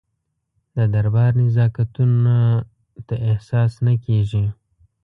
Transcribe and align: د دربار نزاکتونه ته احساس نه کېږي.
د 0.75 0.77
دربار 0.93 1.31
نزاکتونه 1.41 2.35
ته 3.07 3.15
احساس 3.31 3.71
نه 3.85 3.93
کېږي. 4.05 4.45